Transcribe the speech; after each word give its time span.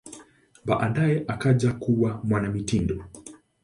Baadaye 0.65 1.23
akaja 1.27 1.73
kuwa 1.73 2.21
mwanamitindo. 2.23 3.03